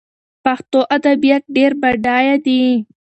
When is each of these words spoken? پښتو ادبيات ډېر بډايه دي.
پښتو 0.43 0.79
ادبيات 0.95 1.43
ډېر 1.55 1.71
بډايه 1.81 2.35
دي. 2.45 2.63